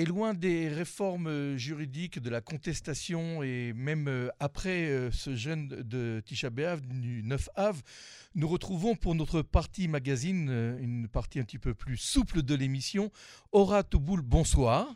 Et 0.00 0.06
loin 0.06 0.32
des 0.32 0.68
réformes 0.68 1.26
euh, 1.26 1.58
juridiques, 1.58 2.20
de 2.20 2.30
la 2.30 2.40
contestation 2.40 3.42
et 3.42 3.74
même 3.74 4.08
euh, 4.08 4.30
après 4.40 4.88
euh, 4.88 5.10
ce 5.10 5.34
jeûne 5.34 5.68
de 5.68 6.22
Tisha 6.24 6.48
B'Av 6.48 6.80
du 6.80 7.22
9 7.22 7.50
Av, 7.54 7.82
nous 8.34 8.48
retrouvons 8.48 8.94
pour 8.94 9.14
notre 9.14 9.42
partie 9.42 9.88
magazine 9.88 10.48
une 10.80 11.06
partie 11.06 11.38
un 11.38 11.42
petit 11.42 11.58
peu 11.58 11.74
plus 11.74 11.98
souple 11.98 12.40
de 12.40 12.54
l'émission. 12.54 13.12
Aura 13.52 13.82
Touboul, 13.82 14.22
bonsoir. 14.22 14.90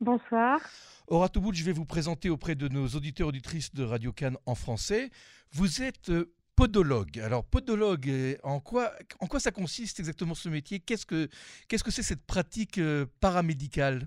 Bonsoir. 0.00 0.60
Aura 1.08 1.28
Touboul, 1.28 1.56
je 1.56 1.64
vais 1.64 1.72
vous 1.72 1.84
présenter 1.84 2.30
auprès 2.30 2.54
de 2.54 2.68
nos 2.68 2.86
auditeurs 2.86 3.26
auditrices 3.26 3.74
de 3.74 3.82
Radio 3.82 4.12
Cannes 4.12 4.38
en 4.46 4.54
français. 4.54 5.10
Vous 5.50 5.82
êtes 5.82 6.12
podologue. 6.54 7.18
Alors, 7.18 7.44
podologue, 7.44 8.38
en 8.44 8.60
quoi, 8.60 8.92
en 9.18 9.26
quoi 9.26 9.40
ça 9.40 9.50
consiste 9.50 9.98
exactement 9.98 10.36
ce 10.36 10.48
métier? 10.48 10.78
Qu'est-ce 10.78 11.04
que 11.04 11.28
c'est 11.90 12.04
cette 12.04 12.24
pratique 12.24 12.80
paramédicale? 13.18 14.06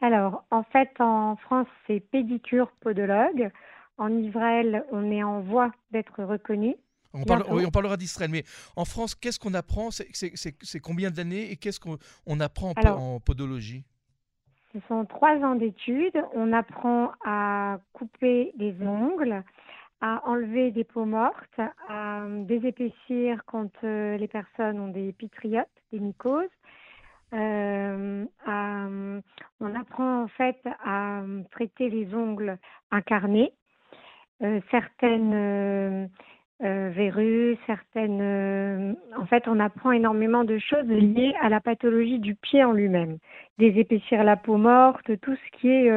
Alors, 0.00 0.44
en 0.50 0.62
fait, 0.62 0.90
en 1.00 1.36
France, 1.36 1.68
c'est 1.86 2.00
pédicure 2.00 2.70
podologue. 2.80 3.50
En 3.98 4.10
Israël, 4.18 4.84
on 4.92 5.10
est 5.10 5.22
en 5.22 5.40
voie 5.40 5.72
d'être 5.90 6.22
reconnu. 6.22 6.76
On, 7.14 7.22
oui, 7.54 7.64
on 7.66 7.70
parlera 7.70 7.96
d'Israël, 7.96 8.30
mais 8.30 8.44
en 8.76 8.84
France, 8.84 9.14
qu'est-ce 9.14 9.38
qu'on 9.38 9.54
apprend? 9.54 9.88
C'est 9.90 10.80
combien 10.80 11.10
d'années 11.10 11.50
et 11.50 11.56
qu'est-ce 11.56 11.80
qu'on 11.80 12.40
apprend 12.40 12.74
en 12.84 13.20
podologie? 13.20 13.84
Ce 14.74 14.78
sont 14.88 15.06
trois 15.06 15.36
ans 15.36 15.54
d'études. 15.54 16.22
On 16.34 16.52
apprend 16.52 17.12
à 17.24 17.78
couper 17.94 18.52
les 18.58 18.76
ongles, 18.82 19.42
à 20.02 20.22
enlever 20.28 20.70
des 20.72 20.84
peaux 20.84 21.06
mortes, 21.06 21.58
à 21.88 22.20
euh, 22.20 22.44
désépaissir 22.44 23.42
quand 23.46 23.70
euh, 23.84 24.18
les 24.18 24.28
personnes 24.28 24.78
ont 24.78 24.88
des 24.88 25.12
pitriotes, 25.14 25.66
des 25.92 26.00
mycoses. 26.00 26.50
Euh, 27.34 28.24
on 29.60 29.74
apprend 29.74 30.22
en 30.22 30.28
fait 30.28 30.56
à 30.84 31.22
traiter 31.50 31.90
les 31.90 32.14
ongles 32.14 32.58
incarnés, 32.90 33.52
certaines 34.70 36.08
verrues, 36.60 37.56
certaines. 37.66 38.96
en 39.16 39.26
fait, 39.26 39.48
on 39.48 39.58
apprend 39.58 39.92
énormément 39.92 40.44
de 40.44 40.58
choses 40.58 40.86
liées 40.86 41.34
à 41.40 41.48
la 41.48 41.60
pathologie 41.60 42.18
du 42.18 42.34
pied 42.34 42.62
en 42.62 42.72
lui-même. 42.72 43.18
Désépaissir 43.58 44.22
la 44.22 44.36
peau 44.36 44.56
morte, 44.56 45.10
tout 45.20 45.34
ce 45.34 45.58
qui 45.58 45.68
est 45.68 45.90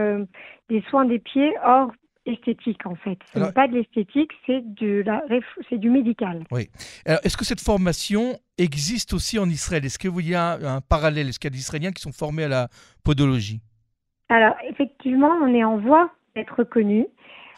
des 0.69 0.81
soins 0.89 1.05
des 1.05 1.19
pieds. 1.19 1.53
Or, 1.63 1.91
esthétique 2.29 2.85
en 2.85 2.95
fait. 2.95 3.17
Ce 3.33 3.39
n'est 3.39 3.51
pas 3.51 3.67
de 3.67 3.73
l'esthétique, 3.73 4.31
c'est 4.45 4.61
de 4.63 5.03
la, 5.05 5.21
c'est 5.69 5.77
du 5.77 5.89
médical. 5.89 6.43
Oui. 6.51 6.69
Est-ce 7.05 7.37
que 7.37 7.45
cette 7.45 7.61
formation 7.61 8.39
existe 8.57 9.13
aussi 9.13 9.39
en 9.39 9.49
Israël? 9.49 9.85
Est-ce 9.85 9.99
qu'il 9.99 10.27
y 10.27 10.35
a 10.35 10.53
un 10.53 10.81
parallèle? 10.81 11.29
Est-ce 11.29 11.39
qu'il 11.39 11.49
y 11.49 11.53
a 11.53 11.55
des 11.55 11.59
Israéliens 11.59 11.91
qui 11.91 12.01
sont 12.01 12.11
formés 12.11 12.43
à 12.43 12.47
la 12.47 12.67
podologie? 13.03 13.61
Alors, 14.29 14.55
effectivement, 14.69 15.31
on 15.43 15.53
est 15.53 15.63
en 15.63 15.77
voie 15.77 16.11
d'être 16.35 16.55
reconnu. 16.55 17.07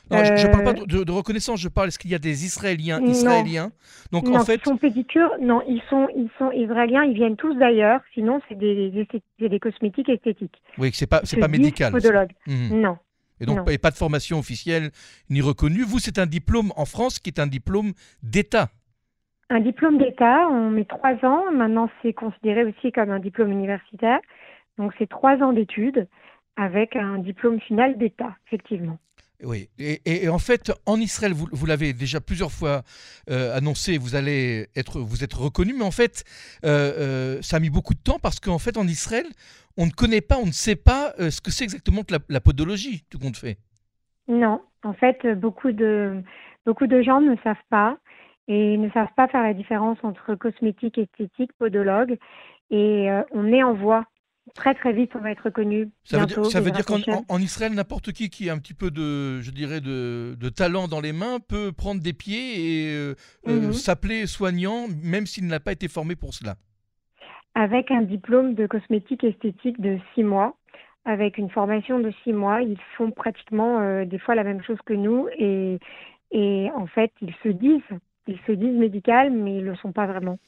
je 0.10 0.16
ne 0.16 0.52
parle 0.52 0.64
pas 0.64 0.82
euh, 0.82 1.06
de, 1.06 1.12
reconnaissance, 1.12 1.60
je 1.60 1.68
parle, 1.68 1.90
est-ce 1.90 2.00
qu'il 2.00 2.12
y 2.12 2.16
a 2.16 2.20
des 2.20 2.46
Israéliens 2.46 3.02
israéliens? 3.02 3.72
Donc, 4.12 4.26
non, 4.26 4.38
en 4.38 4.46
fait... 4.46 4.62
ils 4.66 4.70
sont 4.70 4.78
pédicures, 4.78 5.32
non, 5.42 5.62
ils 5.68 5.82
sont, 5.90 6.08
ils 6.16 6.30
sont 6.38 6.52
israéliens, 6.52 7.04
ils 7.04 7.14
viennent 7.14 7.36
tous 7.36 7.54
d'ailleurs, 7.56 8.00
sinon 8.14 8.40
c'est 8.48 8.58
des, 8.58 9.08
des, 9.40 9.60
cosmétiques 9.60 10.10
esthétiques. 10.10 10.62
Oui, 10.78 10.92
c'est 10.94 11.08
pas, 11.08 11.22
c'est 11.24 11.38
pas 11.38 11.50
médical. 11.50 11.92
Podologue. 11.92 12.32
Mmh. 12.48 12.80
Non, 12.80 12.98
et 13.42 13.46
donc, 13.46 13.66
pas 13.82 13.92
de 13.92 13.96
formation 13.96 14.40
officielle 14.40 14.92
ni 15.30 15.42
reconnue. 15.42 15.84
Vous, 15.84 16.00
c'est 16.00 16.20
un 16.20 16.28
diplôme 16.28 16.72
en 16.78 16.86
France 16.86 17.20
qui 17.20 17.30
est 17.30 17.40
un 17.40 17.48
diplôme 17.48 17.94
d'État. 18.24 18.70
Un 19.50 19.60
diplôme 19.60 19.98
d'État, 19.98 20.48
on 20.50 20.70
met 20.70 20.86
trois 20.86 21.16
ans. 21.26 21.52
Maintenant, 21.52 21.90
c'est 22.02 22.14
considéré 22.14 22.64
aussi 22.64 22.92
comme 22.92 23.10
un 23.10 23.20
diplôme 23.20 23.52
universitaire. 23.52 24.20
Donc, 24.78 24.94
c'est 24.98 25.10
trois 25.10 25.38
ans 25.38 25.52
d'études 25.52 26.08
avec 26.56 26.96
un 26.96 27.18
diplôme 27.18 27.60
final 27.60 27.98
d'État, 27.98 28.36
effectivement. 28.48 28.98
Oui, 29.44 29.70
et, 29.80 30.30
en 30.30 30.38
fait, 30.38 30.72
en 30.86 30.98
Israël, 30.98 31.34
vous, 31.34 31.66
l'avez 31.66 31.94
déjà 31.94 32.22
plusieurs 32.22 32.52
fois 32.52 32.84
euh, 33.30 33.56
annoncé, 33.56 33.98
vous 33.98 34.16
allez 34.16 34.68
être, 34.76 35.00
vous 35.00 35.24
êtes 35.24 35.34
reconnu, 35.34 35.74
mais 35.74 35.84
en 35.84 35.92
fait, 35.92 36.24
euh, 36.64 37.38
euh, 37.38 37.42
ça 37.42 37.58
a 37.58 37.60
mis 37.60 37.72
beaucoup 37.72 37.96
de 37.96 38.00
temps 38.00 38.20
parce 38.22 38.40
qu'en 38.40 38.60
fait, 38.60 38.78
en 38.78 38.88
Israël, 38.88 39.26
on 39.78 39.88
ne 39.88 39.92
connaît 39.92 40.22
pas, 40.22 40.38
on 40.38 40.46
ne 40.46 40.52
sait 40.52 40.76
pas 40.76 41.14
ce 41.18 41.42
que 41.42 41.50
c'est 41.50 41.64
exactement 41.64 42.04
que 42.04 42.14
la, 42.30 42.40
podologie, 42.40 43.04
tout 43.10 43.18
compte 43.18 43.38
fait. 43.38 43.58
Non, 44.28 44.62
en 44.84 44.94
fait, 44.94 45.26
beaucoup 45.36 45.72
de, 45.72 46.22
beaucoup 46.66 46.88
de 46.88 47.02
gens 47.02 47.22
ne 47.22 47.36
savent 47.44 47.56
pas 47.70 47.98
et 48.48 48.78
ne 48.78 48.92
savent 48.92 49.14
pas 49.16 49.28
faire 49.28 49.44
la 49.44 49.54
différence 49.54 49.98
entre 50.04 50.36
cosmétique, 50.36 50.98
esthétique, 50.98 51.52
podologue. 51.58 52.18
Et 52.70 53.10
on 53.32 53.48
est 53.48 53.64
en 53.64 53.74
voie 53.74 54.06
Très 54.56 54.74
très 54.74 54.92
vite, 54.92 55.12
on 55.16 55.20
va 55.20 55.32
être 55.32 55.44
reconnu. 55.44 55.90
Ça 56.04 56.20
veut 56.20 56.26
dire, 56.26 56.46
ça 56.46 56.60
veut 56.60 56.72
dire 56.72 56.86
qu'en 56.86 57.38
Israël, 57.38 57.74
n'importe 57.74 58.12
qui 58.12 58.30
qui 58.30 58.50
a 58.50 58.54
un 58.54 58.58
petit 58.58 58.74
peu 58.74 58.92
de, 58.92 59.40
je 59.40 59.52
dirais, 59.52 59.82
de, 59.82 60.36
de 60.40 60.50
talent 60.50 60.88
dans 60.88 61.00
les 61.00 61.14
mains 61.14 61.40
peut 61.40 61.72
prendre 61.72 62.02
des 62.02 62.14
pieds 62.14 62.60
et 62.60 62.90
euh, 62.92 63.14
euh, 63.48 63.68
mhm. 63.68 63.74
s'appeler 63.74 64.26
soignant, 64.26 64.88
même 65.04 65.26
s'il 65.26 65.48
n'a 65.48 65.60
pas 65.60 65.72
été 65.72 65.88
formé 65.88 66.16
pour 66.16 66.34
cela. 66.34 66.56
Avec 67.54 67.92
un 67.92 68.02
diplôme 68.02 68.56
de 68.56 68.66
cosmétique 68.66 69.24
esthétique 69.24 69.80
de 69.80 70.00
six 70.16 70.24
mois, 70.24 70.56
avec 71.06 71.38
une 71.38 71.50
formation 71.50 72.00
de 72.00 72.12
six 72.24 72.34
mois, 72.34 72.62
ils 72.62 72.80
font 72.98 73.12
pratiquement 73.12 73.80
euh, 73.80 74.06
des 74.06 74.20
fois 74.20 74.36
la 74.36 74.44
même 74.44 74.64
chose 74.64 74.80
que 74.86 74.94
nous 74.94 75.28
et, 75.38 75.80
et 76.32 76.70
en 76.76 76.88
fait, 76.88 77.12
ils 77.22 77.36
se 77.44 77.50
disent, 77.50 77.82
ils 78.28 78.40
se 78.48 78.52
disent 78.52 78.78
médical, 78.78 79.32
mais 79.32 79.58
ils 79.58 79.66
ne 79.66 79.72
le 79.72 79.76
sont 79.76 79.92
pas 79.92 80.08
vraiment. 80.08 80.40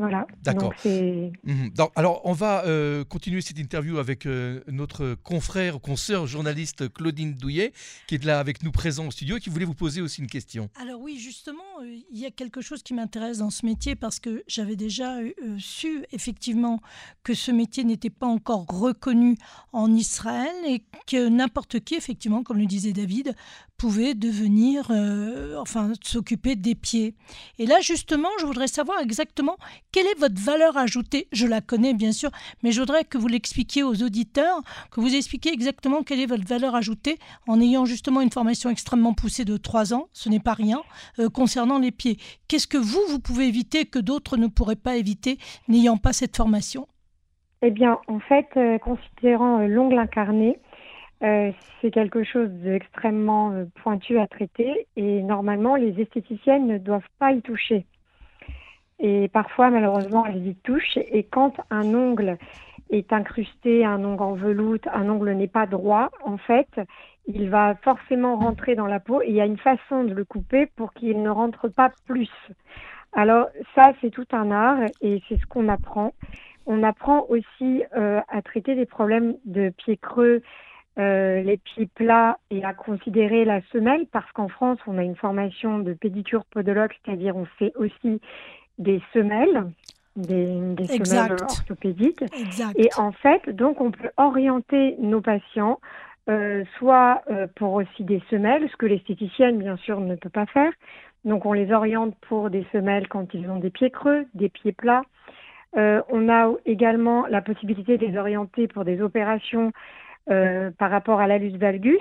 Voilà. 0.00 0.26
D'accord. 0.42 0.72
Mhm. 0.86 1.74
Alors, 1.94 2.22
on 2.24 2.32
va 2.32 2.64
euh, 2.64 3.04
continuer 3.04 3.42
cette 3.42 3.58
interview 3.58 3.98
avec 3.98 4.24
euh, 4.24 4.62
notre 4.66 5.14
confrère, 5.14 5.78
consoeur 5.78 6.26
journaliste 6.26 6.90
Claudine 6.90 7.34
Douillet, 7.34 7.74
qui 8.06 8.14
est 8.14 8.24
là 8.24 8.38
avec 8.38 8.62
nous 8.62 8.72
présent 8.72 9.06
au 9.06 9.10
studio 9.10 9.36
et 9.36 9.40
qui 9.40 9.50
voulait 9.50 9.66
vous 9.66 9.74
poser 9.74 10.00
aussi 10.00 10.22
une 10.22 10.26
question. 10.26 10.70
Alors 10.80 11.02
oui, 11.02 11.18
justement, 11.18 11.62
euh, 11.82 11.98
il 12.10 12.18
y 12.18 12.24
a 12.24 12.30
quelque 12.30 12.62
chose 12.62 12.82
qui 12.82 12.94
m'intéresse 12.94 13.38
dans 13.38 13.50
ce 13.50 13.66
métier 13.66 13.94
parce 13.94 14.20
que 14.20 14.42
j'avais 14.46 14.74
déjà 14.74 15.16
su 15.58 16.06
effectivement 16.12 16.80
que 17.22 17.34
ce 17.34 17.50
métier 17.50 17.84
n'était 17.84 18.08
pas 18.08 18.26
encore 18.26 18.64
reconnu 18.68 19.36
en 19.74 19.92
Israël 19.94 20.54
et 20.66 20.82
que 21.06 21.28
n'importe 21.28 21.80
qui, 21.80 21.94
effectivement, 21.94 22.42
comme 22.42 22.56
le 22.56 22.64
disait 22.64 22.94
David, 22.94 23.34
pouvait 23.76 24.14
devenir, 24.14 24.90
enfin, 25.58 25.92
s'occuper 26.02 26.54
des 26.54 26.74
pieds. 26.74 27.14
Et 27.58 27.66
là, 27.66 27.80
justement, 27.80 28.28
je 28.38 28.46
voudrais 28.46 28.68
savoir 28.68 29.00
exactement 29.00 29.56
quelle 29.92 30.06
est 30.06 30.18
votre 30.18 30.40
valeur 30.40 30.76
ajoutée? 30.76 31.26
Je 31.32 31.46
la 31.46 31.60
connais 31.60 31.94
bien 31.94 32.12
sûr, 32.12 32.30
mais 32.62 32.70
je 32.70 32.80
voudrais 32.80 33.04
que 33.04 33.18
vous 33.18 33.26
l'expliquiez 33.26 33.82
aux 33.82 34.02
auditeurs, 34.02 34.60
que 34.90 35.00
vous 35.00 35.14
expliquiez 35.14 35.52
exactement 35.52 36.02
quelle 36.02 36.20
est 36.20 36.26
votre 36.26 36.46
valeur 36.46 36.74
ajoutée 36.74 37.18
en 37.48 37.60
ayant 37.60 37.84
justement 37.84 38.20
une 38.20 38.30
formation 38.30 38.70
extrêmement 38.70 39.14
poussée 39.14 39.44
de 39.44 39.56
trois 39.56 39.92
ans, 39.92 40.06
ce 40.12 40.28
n'est 40.28 40.40
pas 40.40 40.54
rien, 40.54 40.82
euh, 41.18 41.28
concernant 41.28 41.78
les 41.78 41.90
pieds. 41.90 42.18
Qu'est-ce 42.48 42.68
que 42.68 42.78
vous, 42.78 43.00
vous 43.08 43.20
pouvez 43.20 43.46
éviter 43.46 43.84
que 43.84 43.98
d'autres 43.98 44.36
ne 44.36 44.46
pourraient 44.46 44.76
pas 44.76 44.96
éviter 44.96 45.38
n'ayant 45.68 45.96
pas 45.96 46.12
cette 46.12 46.36
formation? 46.36 46.86
Eh 47.62 47.70
bien, 47.70 47.98
en 48.06 48.20
fait, 48.20 48.48
euh, 48.56 48.78
considérant 48.78 49.60
euh, 49.60 49.66
l'ongle 49.66 49.98
incarné, 49.98 50.58
c'est 51.20 51.90
quelque 51.90 52.24
chose 52.24 52.48
d'extrêmement 52.48 53.52
pointu 53.82 54.18
à 54.18 54.26
traiter 54.26 54.86
et 54.96 55.20
normalement 55.20 55.76
les 55.76 56.00
esthéticiennes 56.00 56.66
ne 56.66 56.78
doivent 56.78 57.02
pas 57.18 57.32
y 57.32 57.42
toucher. 57.42 57.84
Et 59.00 59.28
parfois, 59.28 59.70
malheureusement, 59.70 60.26
elles 60.26 60.46
y 60.46 60.54
touchent. 60.56 60.98
Et 60.98 61.24
quand 61.24 61.54
un 61.70 61.94
ongle 61.94 62.36
est 62.90 63.12
incrusté, 63.12 63.84
un 63.84 64.04
ongle 64.04 64.22
en 64.22 64.34
veloute, 64.34 64.86
un 64.92 65.08
ongle 65.08 65.32
n'est 65.32 65.48
pas 65.48 65.66
droit, 65.66 66.10
en 66.22 66.36
fait, 66.36 66.68
il 67.26 67.48
va 67.48 67.74
forcément 67.76 68.36
rentrer 68.36 68.74
dans 68.74 68.86
la 68.86 69.00
peau 69.00 69.22
et 69.22 69.28
il 69.28 69.34
y 69.34 69.40
a 69.40 69.46
une 69.46 69.58
façon 69.58 70.04
de 70.04 70.14
le 70.14 70.24
couper 70.24 70.66
pour 70.76 70.92
qu'il 70.92 71.22
ne 71.22 71.30
rentre 71.30 71.68
pas 71.68 71.92
plus. 72.06 72.30
Alors 73.12 73.48
ça, 73.74 73.92
c'est 74.00 74.10
tout 74.10 74.26
un 74.32 74.50
art 74.50 74.80
et 75.00 75.22
c'est 75.28 75.38
ce 75.38 75.46
qu'on 75.46 75.68
apprend. 75.68 76.12
On 76.66 76.82
apprend 76.82 77.26
aussi 77.28 77.82
euh, 77.96 78.20
à 78.28 78.42
traiter 78.42 78.74
des 78.74 78.86
problèmes 78.86 79.34
de 79.44 79.70
pieds 79.70 79.96
creux, 79.96 80.42
euh, 80.98 81.40
les 81.42 81.56
pieds 81.56 81.88
plats 81.94 82.38
et 82.50 82.64
à 82.64 82.74
considérer 82.74 83.44
la 83.44 83.60
semelle 83.72 84.06
parce 84.12 84.30
qu'en 84.32 84.48
France, 84.48 84.78
on 84.86 84.98
a 84.98 85.02
une 85.02 85.16
formation 85.16 85.78
de 85.78 85.94
pédicure 85.94 86.44
podologue, 86.44 86.92
c'est-à-dire 87.04 87.36
on 87.36 87.46
fait 87.58 87.72
aussi 87.76 88.20
des 88.80 89.00
semelles, 89.12 89.70
des, 90.16 90.74
semelles 90.86 91.36
orthopédiques. 91.40 92.24
Et 92.76 92.88
en 92.96 93.12
fait, 93.12 93.48
donc, 93.50 93.80
on 93.80 93.92
peut 93.92 94.10
orienter 94.16 94.96
nos 94.98 95.20
patients 95.20 95.78
euh, 96.28 96.64
soit 96.78 97.22
euh, 97.30 97.46
pour 97.56 97.74
aussi 97.74 98.04
des 98.04 98.22
semelles, 98.30 98.68
ce 98.70 98.76
que 98.76 98.86
l'esthéticienne, 98.86 99.58
bien 99.58 99.76
sûr, 99.76 100.00
ne 100.00 100.16
peut 100.16 100.30
pas 100.30 100.46
faire. 100.46 100.72
Donc, 101.24 101.46
on 101.46 101.52
les 101.52 101.72
oriente 101.72 102.14
pour 102.28 102.50
des 102.50 102.66
semelles 102.72 103.08
quand 103.08 103.32
ils 103.34 103.48
ont 103.48 103.58
des 103.58 103.70
pieds 103.70 103.90
creux, 103.90 104.26
des 104.34 104.48
pieds 104.48 104.72
plats. 104.72 105.02
Euh, 105.76 106.02
on 106.08 106.28
a 106.28 106.50
également 106.66 107.26
la 107.26 107.42
possibilité 107.42 107.98
de 107.98 108.06
les 108.06 108.18
orienter 108.18 108.66
pour 108.66 108.84
des 108.84 109.00
opérations 109.02 109.72
par 110.78 110.90
rapport 110.92 111.18
à 111.18 111.26
l'alus 111.26 111.56
valgus, 111.56 111.98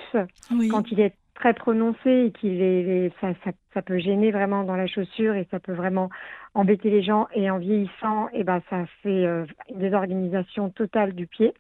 quand 0.70 0.92
il 0.92 1.00
est 1.00 1.16
très 1.40 1.54
prononcé 1.54 2.26
et 2.28 2.32
qu'il 2.32 2.62
est, 2.62 3.12
ça, 3.22 3.30
ça, 3.74 3.82
peut 3.82 3.98
gêner 3.98 4.32
vraiment 4.32 4.64
dans 4.64 4.76
la 4.76 4.88
chaussure 4.88 5.36
et 5.36 5.48
ça 5.50 5.60
peut 5.60 5.74
vraiment 5.74 6.10
embêter 6.54 6.90
les 6.90 7.02
gens. 7.02 7.28
Et 7.34 7.50
en 7.50 7.58
vieillissant, 7.58 8.28
et 8.28 8.42
eh 8.42 8.44
ben, 8.44 8.62
ça 8.70 8.86
fait 9.02 9.26
euh, 9.26 9.46
une 9.70 9.80
désorganisation 9.80 10.70
totale 10.70 11.14
du 11.14 11.28
pied. 11.28 11.54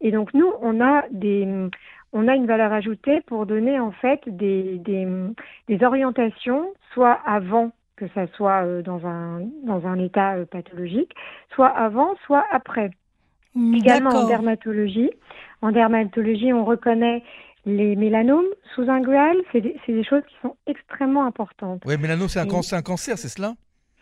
Et 0.00 0.10
donc 0.10 0.32
nous, 0.32 0.50
on 0.62 0.80
a 0.80 1.04
des, 1.10 1.46
on 2.12 2.28
a 2.28 2.34
une 2.34 2.46
valeur 2.46 2.72
ajoutée 2.72 3.20
pour 3.20 3.44
donner 3.44 3.78
en 3.78 3.92
fait 3.92 4.20
des, 4.26 4.78
des, 4.78 5.06
des 5.68 5.84
orientations, 5.84 6.72
soit 6.94 7.18
avant 7.26 7.72
que 7.96 8.08
ça 8.14 8.26
soit 8.28 8.64
euh, 8.64 8.82
dans 8.82 9.06
un, 9.06 9.42
dans 9.64 9.86
un 9.86 9.98
état 9.98 10.36
euh, 10.36 10.46
pathologique, 10.46 11.12
soit 11.54 11.68
avant, 11.68 12.14
soit 12.24 12.46
après. 12.50 12.90
Hmm, 13.54 13.74
Également 13.74 14.10
en 14.10 14.26
dermatologie. 14.26 15.10
En 15.60 15.72
dermatologie, 15.72 16.54
on 16.54 16.64
reconnaît 16.64 17.22
les 17.64 17.96
mélanomes 17.96 18.46
sous-inguals. 18.74 19.36
C'est 19.52 19.60
des, 19.60 19.76
c'est 19.84 19.92
des 19.92 20.04
choses 20.04 20.22
qui 20.28 20.36
sont 20.42 20.56
extrêmement 20.66 21.24
importantes. 21.24 21.82
Oui, 21.86 21.96
mélano, 21.98 22.28
c'est 22.28 22.40
un, 22.40 22.46
cancer, 22.46 23.18
c'est 23.18 23.28
cela? 23.28 23.54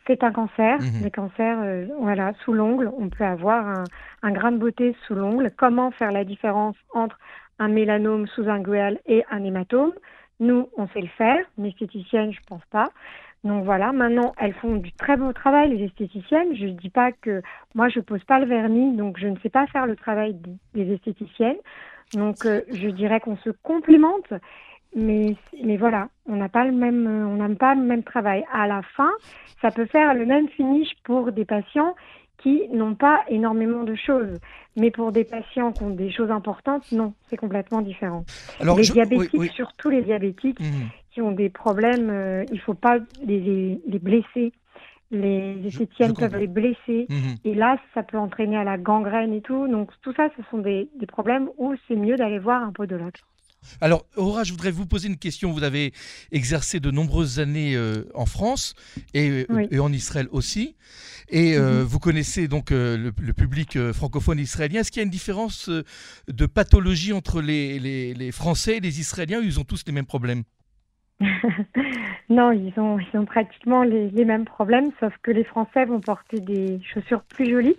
C'est 0.07 0.23
un 0.23 0.33
cancer. 0.33 0.81
Mhm. 0.81 1.03
Les 1.03 1.11
cancers, 1.11 1.59
euh, 1.61 1.87
voilà, 2.01 2.33
sous 2.45 2.53
l'ongle, 2.53 2.91
on 2.99 3.09
peut 3.09 3.25
avoir 3.25 3.67
un, 3.67 3.85
un 4.23 4.33
grain 4.33 4.53
de 4.53 4.59
beauté 4.59 4.97
sous 5.07 5.15
l'ongle. 5.15 5.53
Comment 5.57 5.91
faire 5.91 6.13
la 6.13 6.25
différence 6.25 6.77
entre 6.95 7.19
un 7.59 7.69
mélanome 7.69 8.27
sous-ingual 8.29 9.01
et 9.07 9.25
un 9.31 9.45
hématome? 9.45 9.93
Nous, 10.41 10.69
on 10.77 10.87
sait 10.89 11.01
le 11.01 11.09
faire. 11.09 11.45
Une 11.59 11.67
esthéticienne, 11.67 12.33
je 12.33 12.41
pense 12.47 12.65
pas. 12.71 12.91
Donc 13.45 13.65
voilà, 13.65 13.93
maintenant, 13.93 14.35
elles 14.39 14.55
font 14.55 14.77
du 14.77 14.93
très 14.93 15.17
beau 15.17 15.33
travail, 15.33 15.77
les 15.77 15.85
esthéticiennes. 15.85 16.57
Je 16.57 16.67
ne 16.67 16.73
dis 16.73 16.91
pas 16.91 17.13
que 17.13 17.43
moi, 17.75 17.89
je 17.89 18.01
pose 18.01 18.23
pas 18.25 18.41
le 18.41 18.47
vernis, 18.47 18.97
donc 18.97 19.19
je 19.19 19.29
ne 19.29 19.39
sais 19.39 19.49
pas 19.49 19.67
faire 19.69 19.87
le 19.87 19.95
travail 19.95 20.37
des 20.75 20.93
esthéticiennes. 20.93 21.57
Donc, 22.15 22.47
euh, 22.47 22.63
je 22.73 22.89
dirais 22.89 23.21
qu'on 23.21 23.37
se 23.39 23.51
complémente, 23.63 24.33
mais, 24.97 25.37
mais 25.63 25.77
voilà, 25.77 26.09
on 26.27 26.37
n'a 26.37 26.49
pas 26.49 26.65
le 26.65 26.73
même, 26.73 27.07
euh, 27.07 27.27
on 27.27 27.37
n'a 27.37 27.55
pas 27.55 27.75
le 27.75 27.83
même 27.83 28.03
travail. 28.03 28.45
À 28.53 28.67
la 28.67 28.83
fin, 28.97 29.11
ça 29.61 29.71
peut 29.71 29.87
faire 29.87 30.15
le 30.15 30.25
même 30.25 30.49
finish 30.49 30.89
pour 31.05 31.33
des 31.33 31.45
patients 31.45 31.95
qui 32.39 32.69
n'ont 32.73 32.95
pas 32.95 33.25
énormément 33.29 33.83
de 33.85 33.95
choses. 33.97 34.39
Mais 34.77 34.91
pour 34.91 35.11
des 35.13 35.25
patients 35.25 35.73
qui 35.73 35.83
ont 35.83 35.91
des 35.91 36.11
choses 36.11 36.31
importantes, 36.31 36.91
non, 36.93 37.13
c'est 37.29 37.37
complètement 37.37 37.81
différent. 37.83 38.25
Alors, 38.61 38.77
les 38.77 38.85
je- 38.85 38.93
diabétiques, 38.93 39.31
oui, 39.35 39.41
oui. 39.41 39.51
surtout 39.55 39.91
les 39.91 40.03
diabétiques 40.03 40.61
Mhm. 40.61 40.89
qui 41.11 41.21
ont 41.21 41.33
des 41.33 41.49
problèmes, 41.51 42.11
euh, 42.11 42.45
il 42.53 42.61
faut 42.61 42.75
pas 42.75 42.99
les, 43.27 43.41
les, 43.41 43.81
les 43.87 43.99
blesser. 43.99 44.53
Les 45.11 45.57
esthéticiennes 45.67 46.11
je 46.11 46.21
peuvent 46.21 46.37
les 46.37 46.47
blesser. 46.47 47.07
Mhm. 47.09 47.37
Et 47.45 47.55
là, 47.55 47.79
ça 47.95 48.03
peut 48.03 48.19
entraîner 48.19 48.57
à 48.57 48.65
la 48.65 48.77
gangrène 48.77 49.33
et 49.33 49.41
tout. 49.41 49.67
Donc, 49.69 49.91
tout 50.03 50.13
ça, 50.15 50.29
ce 50.37 50.43
sont 50.51 50.59
des, 50.59 50.89
des 51.01 51.07
problèmes 51.07 51.49
où 51.57 51.75
c'est 51.87 51.97
mieux 51.97 52.17
d'aller 52.17 52.39
voir 52.39 52.63
un 52.63 52.73
podologue. 52.73 53.17
Alors, 53.81 54.07
Aura, 54.17 54.45
je 54.45 54.53
voudrais 54.53 54.71
vous 54.71 54.87
poser 54.87 55.09
une 55.09 55.17
question. 55.17 55.51
Vous 55.51 55.65
avez 55.65 55.93
exercé 56.31 56.79
de 56.79 56.91
nombreuses 56.93 57.41
années 57.41 57.75
euh, 57.75 58.05
en 58.15 58.25
France 58.27 58.75
et, 59.15 59.47
Oui. 59.49 59.67
et 59.73 59.81
en 59.81 59.93
Israël 59.93 60.29
aussi. 60.31 60.77
Et 61.29 61.57
euh, 61.57 61.81
Mhm. 61.81 61.83
vous 61.85 61.99
connaissez 61.99 62.47
donc 62.47 62.71
euh, 62.71 62.97
le, 62.97 63.13
le 63.21 63.33
public 63.33 63.77
francophone 63.93 64.39
israélien. 64.39 64.81
Est-ce 64.81 64.93
qu'il 64.93 65.01
y 65.01 65.03
a 65.03 65.05
une 65.05 65.11
différence 65.11 65.69
de 66.29 66.47
pathologie 66.47 67.13
entre 67.13 67.41
les, 67.43 67.79
les- 67.81 68.15
les 68.15 68.31
Français 68.33 68.77
et 68.77 68.81
les 68.81 69.01
Israéliens 69.01 69.41
ils 69.43 69.59
ont 69.59 69.65
tous 69.65 69.83
les 69.87 69.93
mêmes 69.93 70.07
problèmes? 70.07 70.45
non, 72.29 72.53
ils 72.53 72.73
ont, 72.79 72.99
ils 72.99 73.19
ont 73.19 73.25
pratiquement 73.25 73.83
les, 73.83 74.11
les 74.11 74.25
mêmes 74.25 74.45
problèmes, 74.45 74.91
sauf 75.01 75.13
que 75.23 75.31
les 75.31 75.45
Français 75.45 75.85
vont 75.85 76.01
porter 76.01 76.41
des 76.41 76.81
chaussures 76.83 77.23
plus 77.23 77.51
jolies, 77.51 77.77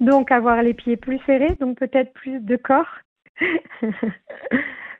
donc 0.00 0.30
avoir 0.30 0.62
les 0.62 0.74
pieds 0.74 0.96
plus 0.96 1.18
serrés, 1.26 1.56
donc 1.60 1.78
peut-être 1.78 2.12
plus 2.12 2.40
de 2.40 2.56
corps. 2.56 2.98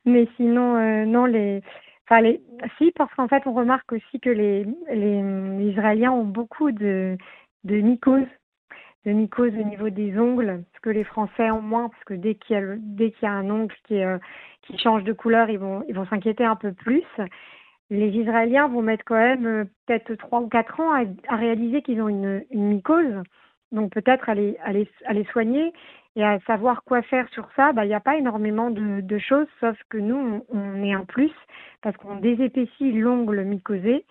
Mais 0.07 0.27
sinon, 0.37 0.77
euh, 0.77 1.05
non, 1.05 1.27
les, 1.27 1.63
enfin 2.09 2.23
les, 2.23 2.43
si, 2.79 2.91
parce 2.93 3.13
qu'en 3.15 3.29
fait, 3.29 3.47
on 3.47 3.53
remarque 3.53 3.93
aussi 3.93 4.21
que 4.21 4.31
les, 4.31 4.65
les, 4.91 5.23
les 5.59 5.71
Israéliens 5.71 6.13
ont 6.13 6.25
beaucoup 6.25 6.73
de, 6.73 7.19
de 7.65 7.77
mycoses, 7.77 8.27
de 9.07 9.13
mycoses 9.13 9.55
au 9.55 9.65
niveau 9.65 9.89
des 9.91 10.19
ongles, 10.19 10.63
ce 10.75 10.81
que 10.81 10.91
les 10.91 11.05
Français 11.05 11.51
ont 11.51 11.63
moins, 11.63 11.89
parce 11.89 12.05
que 12.05 12.15
dès 12.15 12.35
qu'il 12.35 12.57
y 12.57 12.59
a, 12.59 12.63
dès 12.79 13.11
qu'il 13.13 13.27
y 13.27 13.31
a 13.31 13.33
un 13.33 13.49
ongle 13.51 13.75
qui, 13.85 13.97
est, 13.97 14.05
euh, 14.05 14.19
qui 14.63 14.77
change 14.79 15.05
de 15.05 15.13
couleur, 15.13 15.49
ils 15.49 15.59
vont, 15.59 15.85
ils 15.89 15.95
vont 15.95 16.07
s'inquiéter 16.07 16.45
un 16.45 16.57
peu 16.57 16.73
plus. 16.73 17.05
Les 17.89 18.09
Israéliens 18.11 18.69
vont 18.69 18.83
mettre 18.83 19.05
quand 19.05 19.17
même 19.17 19.47
euh, 19.47 19.65
peut-être 19.87 20.15
trois 20.17 20.41
ou 20.41 20.49
quatre 20.49 20.79
ans 20.81 20.93
à, 20.93 21.05
à 21.29 21.37
réaliser 21.37 21.83
qu'ils 21.83 22.01
ont 22.03 22.09
une, 22.09 22.45
une 22.51 22.69
mycose. 22.69 23.23
Donc 23.73 23.93
peut-être 23.93 24.29
à 24.29 24.35
les, 24.35 24.57
à, 24.63 24.71
à 25.07 25.13
les 25.13 25.25
soigner 25.33 25.73
et 26.17 26.25
à 26.25 26.39
savoir 26.41 26.83
quoi 26.85 27.03
faire 27.03 27.29
sur 27.31 27.49
ça. 27.57 27.73
Bah, 27.73 27.85
Il 27.85 27.89
n'y 27.89 27.95
a 27.95 28.01
pas 28.01 28.17
énormément 28.17 28.71
de, 28.71 29.01
de 29.01 29.19
choses, 29.19 29.47
sauf 29.61 29.77
que 29.89 29.97
nous, 29.97 30.43
on, 30.51 30.59
on 30.59 30.83
est 30.83 30.93
un 30.93 31.05
plus 31.05 31.33
parce 31.83 31.97
qu'on 31.97 32.17
désépaissit 32.17 32.93
l'ongle 32.95 33.45
mycosé, 33.45 34.05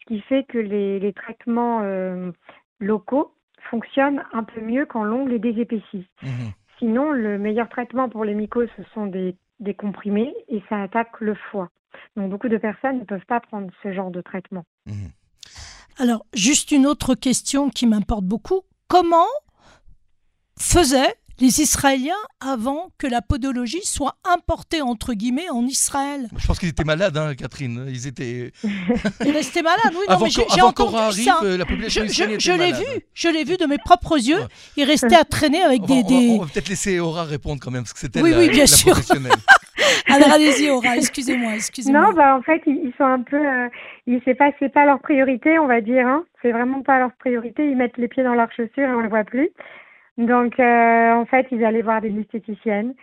ce 0.00 0.04
qui 0.06 0.20
fait 0.20 0.44
que 0.44 0.58
les, 0.58 1.00
les 1.00 1.12
traitements 1.12 1.80
euh, 1.82 2.30
locaux 2.78 3.32
fonctionnent 3.70 4.22
un 4.32 4.44
peu 4.44 4.60
mieux 4.60 4.86
quand 4.86 5.04
l'ongle 5.04 5.32
est 5.32 5.38
désépaissi. 5.38 6.06
Mhm. 6.22 6.52
Sinon, 6.78 7.10
le 7.10 7.38
meilleur 7.38 7.68
traitement 7.68 8.08
pour 8.08 8.24
les 8.24 8.34
mycoses, 8.34 8.68
ce 8.76 8.82
sont 8.94 9.06
des, 9.06 9.34
des 9.60 9.74
comprimés 9.74 10.34
et 10.48 10.62
ça 10.68 10.82
attaque 10.82 11.20
le 11.20 11.34
foie. 11.50 11.70
Donc 12.16 12.30
beaucoup 12.30 12.48
de 12.48 12.58
personnes 12.58 13.00
ne 13.00 13.04
peuvent 13.04 13.24
pas 13.26 13.40
prendre 13.40 13.70
ce 13.82 13.92
genre 13.92 14.10
de 14.10 14.20
traitement. 14.20 14.64
Mhm. 14.86 15.10
Alors, 15.98 16.24
juste 16.34 16.72
une 16.72 16.86
autre 16.86 17.14
question 17.14 17.70
qui 17.70 17.86
m'importe 17.86 18.24
beaucoup. 18.24 18.62
Comment 18.88 19.28
faisaient 20.58 21.14
les 21.40 21.60
Israéliens 21.60 22.14
avant 22.40 22.88
que 22.98 23.06
la 23.06 23.20
podologie 23.22 23.84
soit 23.84 24.16
importée, 24.24 24.80
entre 24.82 25.12
guillemets, 25.14 25.48
en 25.50 25.62
Israël 25.64 26.28
Je 26.36 26.46
pense 26.46 26.58
qu'ils 26.58 26.68
étaient 26.70 26.84
malades, 26.84 27.16
hein, 27.16 27.34
Catherine. 27.34 27.86
Ils 27.88 28.06
étaient. 28.06 28.52
Ils 28.64 29.30
restaient 29.32 29.62
malades, 29.62 29.92
oui, 29.92 30.04
non, 30.08 30.14
avant 30.14 30.24
mais 30.24 30.30
j'ai 30.30 30.42
avant 30.58 30.68
entendu 30.68 30.96
arrive, 30.96 31.24
ça. 31.24 31.40
euh, 31.44 31.56
la 31.58 31.64
population 31.66 32.02
Je, 32.06 32.12
je- 32.12 32.38
je 32.38 32.52
l'ai 32.52 32.72
vu, 32.72 32.84
je 33.14 33.28
l'ai 33.28 33.44
vu 33.44 33.56
de 33.56 33.66
mes 33.66 33.78
propres 33.78 34.16
yeux. 34.18 34.36
Ouais. 34.38 34.46
Ils 34.76 34.84
restaient 34.84 35.16
à 35.16 35.24
traîner 35.24 35.62
avec 35.62 35.82
On 35.82 35.86
des... 35.86 35.92
on 35.94 36.02
va- 36.02 36.08
des- 36.08 36.30
on 36.30 36.38
va 36.42 36.46
peut-être 36.52 36.68
laisser 36.68 36.98
Aura 37.00 37.24
répondre 37.24 37.60
quand 37.62 37.70
même, 37.70 37.82
parce 37.82 37.92
que 37.92 37.98
c'était 38.00 38.22
Oui, 38.22 38.30
la, 38.30 38.38
oui, 38.38 38.48
bien 38.48 38.60
la 38.60 38.66
sûr. 38.66 38.96
Alors 40.08 40.30
allez-y, 40.32 40.70
Aura, 40.70 40.96
excusez-moi, 40.96 41.54
excusez-moi. 41.54 42.00
Non, 42.00 42.12
bah 42.12 42.36
en 42.36 42.42
fait, 42.42 42.62
ils, 42.66 42.76
ils 42.84 42.92
sont 42.96 43.04
un 43.04 43.20
peu, 43.22 43.36
euh, 43.36 43.68
ils, 44.06 44.20
c'est 44.24 44.34
pas, 44.34 44.50
c'est 44.58 44.72
pas 44.72 44.84
leur 44.86 45.00
priorité, 45.00 45.58
on 45.58 45.66
va 45.66 45.80
dire. 45.80 46.06
Hein. 46.06 46.24
C'est 46.42 46.52
vraiment 46.52 46.82
pas 46.82 46.98
leur 46.98 47.12
priorité. 47.18 47.68
Ils 47.68 47.76
mettent 47.76 47.96
les 47.98 48.08
pieds 48.08 48.22
dans 48.24 48.34
leurs 48.34 48.50
chaussures 48.52 48.88
et 48.88 48.94
on 48.94 49.00
le 49.00 49.08
voit 49.08 49.24
plus. 49.24 49.50
Donc, 50.18 50.58
euh, 50.58 51.12
en 51.12 51.26
fait, 51.26 51.46
ils 51.50 51.64
allaient 51.64 51.82
voir 51.82 52.00
des 52.00 52.16
esthéticiennes 52.18 52.94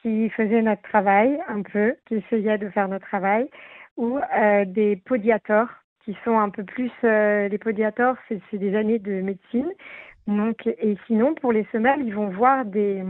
qui 0.00 0.28
faisaient 0.30 0.62
notre 0.62 0.82
travail 0.82 1.38
un 1.48 1.62
peu, 1.62 1.94
qui 2.06 2.16
essayaient 2.16 2.58
de 2.58 2.68
faire 2.70 2.88
notre 2.88 3.06
travail, 3.06 3.48
ou 3.96 4.18
euh, 4.18 4.64
des 4.64 4.96
podiators 4.96 5.68
qui 6.04 6.16
sont 6.24 6.38
un 6.38 6.50
peu 6.50 6.64
plus. 6.64 6.90
euh, 7.04 7.48
les 7.48 7.58
podiators, 7.58 8.16
c'est, 8.28 8.40
des 8.58 8.74
années 8.74 8.98
de 8.98 9.20
médecine. 9.20 9.70
Donc, 10.26 10.66
et 10.66 10.96
sinon, 11.06 11.34
pour 11.34 11.52
les 11.52 11.66
semelles, 11.72 12.02
ils 12.04 12.14
vont 12.14 12.28
voir 12.28 12.64
des 12.64 13.02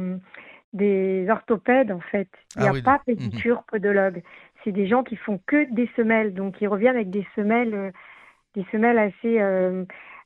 des 0.73 1.27
orthopèdes 1.29 1.93
en 1.93 2.01
fait. 2.01 2.29
Il 2.57 2.63
n'y 2.63 2.69
Ah 2.69 2.71
a 2.71 2.73
oui, 2.73 2.83
pas 2.83 3.01
mhm. 3.07 3.17
pédicure 3.17 3.63
podologue. 3.65 4.23
C'est 4.65 4.73
des 4.73 4.87
gens 4.87 5.03
qui 5.03 5.17
font 5.17 5.39
que 5.47 5.71
des 5.73 5.89
semelles, 5.97 6.35
donc 6.35 6.61
ils 6.61 6.69
reviennent 6.69 6.97
avec 6.97 7.11
des 7.11 7.27
semelles, 7.35 7.93
des 8.55 8.65
semelles 8.73 8.99
assez 8.99 9.39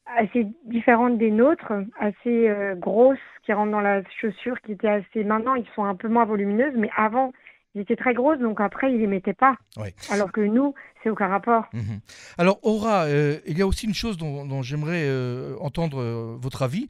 assez 0.07 0.47
différentes 0.65 1.19
des 1.19 1.31
nôtres, 1.31 1.73
assez 1.99 2.49
euh, 2.49 2.75
grosses, 2.75 3.19
qui 3.45 3.53
rentrent 3.53 3.73
dans 3.73 3.81
la 3.81 4.03
chaussure, 4.21 4.61
qui 4.61 4.73
étaient 4.73 4.89
assez. 4.89 5.25
Maintenant, 5.25 5.55
ils 5.55 5.67
sont 5.75 5.85
un 5.85 5.95
peu 5.95 6.09
moins 6.09 6.25
volumineuses, 6.25 6.75
mais 6.77 6.91
avant, 6.97 7.33
ils 7.75 7.83
étaient 7.83 7.97
très 7.97 8.15
grosses, 8.15 8.39
donc 8.39 8.61
après, 8.61 8.93
ils 8.93 8.99
les 8.99 9.07
mettaient 9.07 9.35
pas. 9.35 9.57
Ouais. 9.77 9.95
Alors 10.11 10.33
que 10.33 10.41
nous, 10.41 10.75
c'est 11.07 11.11
aucun 11.11 11.29
rapport. 11.29 11.67
Mhm. 11.73 12.01
Alors, 12.37 12.59
Aura, 12.65 13.05
euh, 13.05 13.39
il 13.47 13.57
y 13.57 13.63
a 13.63 13.67
aussi 13.67 13.87
une 13.87 13.95
chose 13.95 14.17
dont, 14.17 14.45
dont 14.45 14.61
j'aimerais 14.63 15.05
euh, 15.05 15.55
entendre 15.61 16.01
euh, 16.01 16.37
votre 16.41 16.63
avis. 16.63 16.89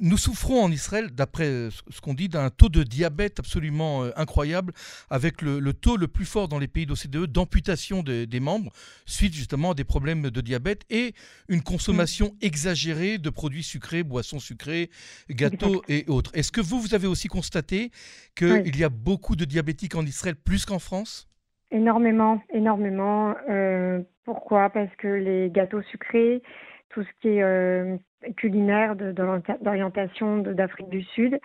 Nous 0.00 0.18
souffrons 0.18 0.62
en 0.64 0.70
Israël, 0.70 1.10
d'après 1.10 1.68
ce 1.90 2.00
qu'on 2.02 2.12
dit, 2.12 2.28
d'un 2.28 2.50
taux 2.50 2.68
de 2.68 2.82
diabète 2.82 3.38
absolument 3.38 4.02
incroyable, 4.16 4.72
avec 5.10 5.40
le, 5.42 5.60
le 5.60 5.72
taux 5.72 5.96
le 5.96 6.08
plus 6.08 6.24
fort 6.26 6.48
dans 6.48 6.58
les 6.58 6.66
pays 6.68 6.86
d'OCDE 6.86 7.26
d'amputation 7.26 8.02
des- 8.02 8.26
des 8.26 8.40
membres, 8.40 8.72
suite 9.06 9.32
justement 9.32 9.70
à 9.70 9.74
des 9.74 9.84
problèmes 9.84 10.28
de 10.28 10.40
diabète 10.40 10.82
et 10.90 11.14
une 11.48 11.62
consommation 11.62 12.34
exagérée 12.42 13.16
de 13.18 13.30
produits 13.30 13.62
sucrés, 13.62 14.02
boissons 14.02 14.40
sucrées, 14.40 14.90
gâteaux 15.30 15.82
et 15.88 16.04
autres. 16.08 16.32
Est-ce 16.34 16.50
que 16.50 16.60
vous, 16.60 16.80
vous 16.80 16.92
avez 16.94 17.06
aussi 17.06 17.28
constaté 17.28 17.92
qu'il 18.34 18.50
Oui. 18.50 18.72
y 18.76 18.82
a 18.84 18.88
beaucoup 18.88 19.36
de 19.36 19.44
diabétiques 19.44 19.94
en 19.94 20.04
Israël, 20.04 20.34
plus 20.34 20.64
qu'en 20.66 20.80
France? 20.80 21.28
Énormément, 21.70 22.42
énormément. 22.52 23.34
Euh, 23.48 24.00
pourquoi? 24.24 24.70
Parce 24.70 24.94
que 24.96 25.08
les 25.08 25.50
gâteaux 25.50 25.82
sucrés, 25.82 26.42
tout 26.88 27.02
ce 27.02 27.08
qui 27.20 27.28
est 27.28 27.42
euh, 27.42 27.96
culinaire 28.36 28.96
de- 28.96 29.12
d'orienta- 29.12 29.58
d'orientation 29.62 30.38
de- 30.38 30.52
d'Afrique 30.52 30.88
du 30.88 31.02
Sud, 31.02 31.38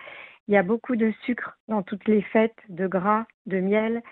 il 0.48 0.54
y 0.54 0.56
a 0.56 0.62
beaucoup 0.62 0.96
de 0.96 1.12
sucre 1.24 1.56
dans 1.68 1.82
toutes 1.82 2.06
les 2.08 2.22
fêtes, 2.22 2.56
de 2.68 2.86
gras, 2.86 3.26
de 3.46 3.60
miel. 3.60 4.02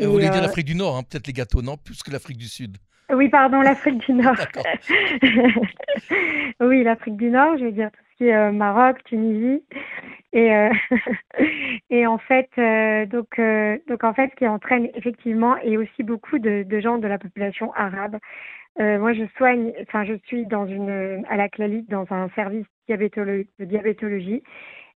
Euh, 0.00 0.06
Vous 0.06 0.12
voulez 0.12 0.28
dire 0.28 0.38
euh, 0.38 0.42
l'Afrique 0.42 0.66
du 0.66 0.74
Nord, 0.76 0.96
hein, 0.96 1.02
peut-être 1.08 1.26
les 1.26 1.32
gâteaux, 1.32 1.62
non? 1.62 1.76
Plus 1.76 2.02
que 2.02 2.10
l'Afrique 2.10 2.38
du 2.38 2.46
Sud. 2.48 2.76
Oui, 3.12 3.28
pardon, 3.28 3.60
l'Afrique 3.60 3.98
du 4.06 4.12
Nord. 4.12 4.36
Oui, 6.60 6.84
l'Afrique 6.84 7.16
du 7.16 7.30
Nord, 7.30 7.56
je 7.58 7.64
veux 7.64 7.72
dire 7.72 7.90
tout 7.90 8.00
ce 8.12 8.16
qui 8.18 8.24
est 8.26 8.36
euh, 8.36 8.52
Maroc, 8.52 9.02
Tunisie. 9.04 9.62
Et, 10.32 10.54
euh, 10.54 10.70
et 11.90 12.06
en 12.06 12.18
fait, 12.18 12.50
euh, 12.58 13.06
donc, 13.06 13.38
euh, 13.38 13.78
donc 13.88 14.04
en 14.04 14.14
fait, 14.14 14.30
ce 14.30 14.36
qui 14.36 14.46
entraîne 14.46 14.88
effectivement, 14.94 15.56
et 15.58 15.76
aussi 15.76 16.02
beaucoup 16.02 16.38
de, 16.38 16.62
de 16.62 16.80
gens 16.80 16.98
de 16.98 17.08
la 17.08 17.18
population 17.18 17.72
arabe. 17.74 18.18
Euh, 18.78 18.98
moi, 18.98 19.12
je 19.12 19.24
soigne, 19.36 19.72
enfin, 19.82 20.04
je 20.04 20.14
suis 20.26 20.46
dans 20.46 20.66
une, 20.66 21.24
à 21.28 21.36
la 21.36 21.48
Clalique 21.48 21.90
dans 21.90 22.06
un 22.10 22.28
service 22.30 22.66
de 22.88 23.64
diabétologie. 23.64 24.42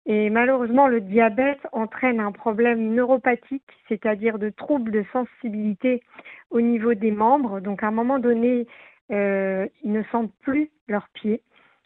Et 0.07 0.29
malheureusement, 0.29 0.87
le 0.87 1.01
diabète 1.01 1.59
entraîne 1.71 2.19
un 2.19 2.31
problème 2.31 2.93
neuropathique, 2.93 3.63
c'est-à-dire 3.87 4.37
de 4.37 4.49
troubles 4.49 4.91
de 4.91 5.03
sensibilité 5.11 6.03
au 6.51 6.61
niveau 6.61 6.93
des 6.93 7.11
membres. 7.11 7.59
Donc 7.59 7.83
à 7.83 7.87
un 7.87 7.91
moment 7.91 8.19
donné, 8.19 8.67
euh, 9.11 9.67
ils 9.83 9.91
ne 9.91 10.03
sentent 10.11 10.33
plus 10.41 10.69
leurs 10.87 11.09
pieds 11.09 11.41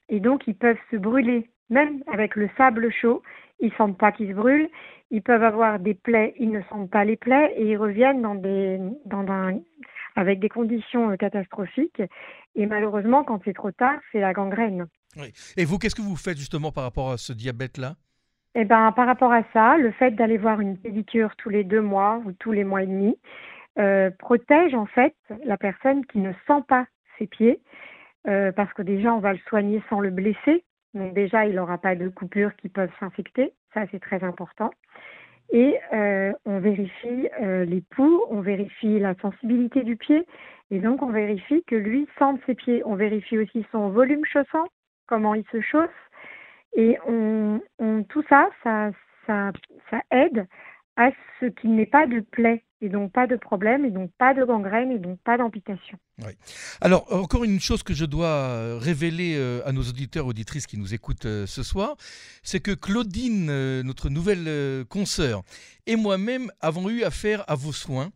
et 0.10 0.20
donc 0.20 0.48
ils 0.48 0.56
peuvent 0.56 0.77
se 0.91 0.98
brûler, 0.98 1.50
même 1.69 2.03
avec 2.11 2.35
le 2.35 2.49
sable 2.57 2.91
chaud. 2.91 3.21
Ils 3.59 3.73
sentent 3.73 3.97
pas 3.97 4.11
qu'ils 4.11 4.29
se 4.29 4.33
brûlent. 4.33 4.69
Ils 5.11 5.21
peuvent 5.21 5.43
avoir 5.43 5.79
des 5.79 5.95
plaies, 5.95 6.35
ils 6.38 6.51
ne 6.51 6.61
sentent 6.69 6.91
pas 6.91 7.03
les 7.03 7.17
plaies 7.17 7.53
et 7.57 7.71
ils 7.71 7.77
reviennent 7.77 8.21
dans 8.21 8.35
des, 8.35 8.79
dans 9.05 9.25
un, 9.27 9.59
avec 10.15 10.39
des 10.39 10.49
conditions 10.49 11.09
euh, 11.09 11.15
catastrophiques. 11.15 12.01
Et 12.55 12.65
malheureusement, 12.67 13.23
quand 13.23 13.41
c'est 13.43 13.53
trop 13.53 13.71
tard, 13.71 13.99
c'est 14.11 14.19
la 14.19 14.33
gangrène. 14.33 14.85
Et 15.57 15.65
vous, 15.65 15.79
qu'est-ce 15.79 15.95
que 15.95 16.01
vous 16.01 16.15
faites 16.15 16.38
justement 16.38 16.71
par 16.71 16.83
rapport 16.83 17.11
à 17.11 17.17
ce 17.17 17.33
diabète-là? 17.33 17.95
Eh 18.55 18.65
ben, 18.65 18.91
par 18.91 19.07
rapport 19.07 19.31
à 19.31 19.43
ça, 19.53 19.77
le 19.77 19.91
fait 19.91 20.11
d'aller 20.11 20.38
voir 20.38 20.59
une 20.59 20.77
pédicure 20.77 21.35
tous 21.38 21.49
les 21.49 21.63
deux 21.63 21.81
mois 21.81 22.21
ou 22.25 22.31
tous 22.33 22.51
les 22.51 22.63
mois 22.63 22.83
et 22.83 22.88
demi 22.88 23.17
euh, 23.77 24.09
protège 24.17 24.73
en 24.73 24.85
fait 24.88 25.15
la 25.45 25.57
personne 25.57 26.05
qui 26.07 26.19
ne 26.19 26.33
sent 26.47 26.63
pas 26.67 26.85
ses 27.17 27.27
pieds, 27.27 27.61
euh, 28.27 28.51
parce 28.51 28.73
que 28.73 28.81
déjà 28.81 29.13
on 29.13 29.19
va 29.19 29.33
le 29.33 29.39
soigner 29.47 29.81
sans 29.89 29.99
le 29.99 30.09
blesser, 30.09 30.63
donc 30.93 31.13
déjà 31.13 31.46
il 31.46 31.55
n'aura 31.55 31.77
pas 31.77 31.96
de 31.96 32.10
coupures 32.10 32.55
qui 32.55 32.69
peuvent 32.69 32.91
s'infecter, 33.00 33.53
ça 33.74 33.86
c'est 33.91 34.00
très 34.00 34.24
important. 34.24 34.72
Et 35.51 35.79
euh, 35.93 36.31
on 36.46 36.60
vérifie 36.60 37.27
les 37.39 37.81
poux, 37.89 38.24
on 38.29 38.41
vérifie 38.41 39.00
la 39.00 39.15
sensibilité 39.15 39.81
du 39.84 39.96
pied, 39.96 40.27
et 40.69 40.79
donc 40.79 41.01
on 41.01 41.10
vérifie 41.10 41.63
que 41.63 41.75
lui 41.75 42.08
sente 42.19 42.39
ses 42.46 42.53
pieds. 42.53 42.84
On 42.86 42.96
vérifie 42.96 43.39
aussi 43.39 43.65
son 43.72 43.89
volume 43.89 44.24
chaussant, 44.25 44.67
comment 45.08 45.34
il 45.34 45.43
se 45.51 45.60
chausse, 45.62 45.89
et 46.75 46.98
on, 47.08 47.62
tout 48.10 48.24
ça, 48.29 48.50
ça, 48.63 48.91
ça, 49.25 49.51
ça 49.89 50.01
aide 50.12 50.48
à 50.98 51.12
ce 51.39 51.48
qu'il 51.48 51.75
n'ait 51.75 51.86
pas 51.86 52.05
de 52.05 52.19
plaie 52.19 52.63
et 52.81 52.89
donc 52.89 53.12
pas 53.12 53.27
de 53.27 53.36
problème, 53.36 53.86
et 53.86 53.91
donc 53.91 54.12
pas 54.17 54.33
de 54.33 54.43
gangrène, 54.43 54.91
et 54.91 55.00
donc 55.00 55.19
pas 55.19 55.38
d'amputation. 55.38 55.98
Alors, 56.81 57.05
encore 57.13 57.43
une 57.43 57.59
chose 57.59 57.83
que 57.83 57.93
je 57.93 58.05
dois 58.05 58.27
euh, 58.27 58.77
révéler 58.81 59.36
euh, 59.38 59.62
à 59.65 59.71
nos 59.71 59.83
auditeurs, 59.83 60.25
auditrices 60.25 60.67
qui 60.67 60.77
nous 60.77 60.93
écoutent 60.93 61.25
euh, 61.25 61.45
ce 61.45 61.63
soir, 61.63 61.95
c'est 62.43 62.59
que 62.59 62.71
Claudine, 62.71 63.81
notre 63.81 64.09
nouvelle 64.09 64.86
consoeur, 64.86 65.43
et 65.86 65.95
moi-même 65.95 66.51
avons 66.62 66.89
eu 66.89 67.03
affaire 67.03 67.43
à 67.48 67.55
vos 67.55 67.74
soins, 67.74 68.12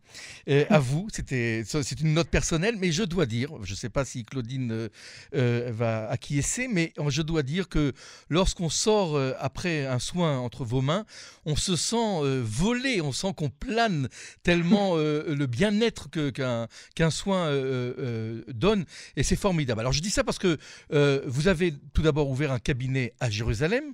à 0.48 0.78
vous. 0.78 1.08
C'était, 1.12 1.62
c'est 1.64 2.00
une 2.00 2.14
note 2.14 2.28
personnelle, 2.28 2.76
mais 2.78 2.92
je 2.92 3.02
dois 3.02 3.26
dire, 3.26 3.50
je 3.62 3.72
ne 3.72 3.76
sais 3.76 3.88
pas 3.88 4.04
si 4.04 4.24
Claudine 4.24 4.88
va 5.32 6.08
acquiescer, 6.08 6.68
mais 6.68 6.92
je 7.08 7.22
dois 7.22 7.42
dire 7.42 7.68
que 7.68 7.92
lorsqu'on 8.28 8.68
sort 8.68 9.20
après 9.38 9.86
un 9.86 9.98
soin 9.98 10.38
entre 10.38 10.64
vos 10.64 10.80
mains, 10.80 11.04
on 11.44 11.56
se 11.56 11.76
sent 11.76 12.40
volé, 12.42 13.00
on 13.00 13.12
sent 13.12 13.34
qu'on 13.36 13.50
plane 13.50 14.08
tellement 14.42 14.53
le 14.62 15.46
bien-être 15.46 16.10
que, 16.10 16.30
qu'un, 16.30 16.66
qu'un 16.94 17.10
soin 17.10 17.46
euh, 17.46 18.42
donne, 18.48 18.84
et 19.16 19.22
c'est 19.22 19.36
formidable. 19.36 19.80
Alors 19.80 19.92
je 19.92 20.00
dis 20.00 20.10
ça 20.10 20.24
parce 20.24 20.38
que 20.38 20.56
euh, 20.92 21.20
vous 21.26 21.48
avez 21.48 21.72
tout 21.92 22.02
d'abord 22.02 22.30
ouvert 22.30 22.52
un 22.52 22.58
cabinet 22.58 23.12
à 23.20 23.30
Jérusalem, 23.30 23.84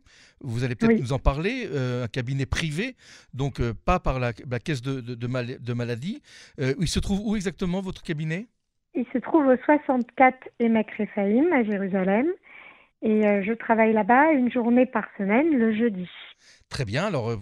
vous 0.40 0.64
allez 0.64 0.74
peut-être 0.74 1.00
nous 1.00 1.12
en 1.12 1.18
parler, 1.18 1.68
euh, 1.72 2.04
un 2.04 2.08
cabinet 2.08 2.46
privé, 2.46 2.96
donc 3.34 3.60
pas 3.84 4.00
par 4.00 4.18
la, 4.18 4.32
caisse 4.32 4.82
de, 4.82 5.00
de, 5.00 5.14
de, 5.14 5.72
maladie. 5.74 6.22
il 6.58 6.88
se 6.88 7.00
trouve 7.00 7.20
où 7.24 7.36
exactement 7.36 7.80
votre 7.80 8.02
cabinet? 8.02 8.46
Il 8.94 9.06
se 9.12 9.18
trouve 9.18 9.46
au 9.46 9.56
64 9.64 10.48
Emek 10.58 10.90
Rephaim 10.98 11.52
à 11.52 11.62
Jérusalem. 11.62 12.26
Et 13.02 13.42
je 13.42 13.52
travaille 13.54 13.92
là-bas 13.92 14.32
une 14.32 14.50
journée 14.52 14.86
par 14.86 15.04
semaine, 15.16 15.56
le 15.56 15.74
jeudi. 15.74 16.08
Très 16.70 16.84
bien. 16.84 17.06
Alors, 17.06 17.30
euh, 17.30 17.36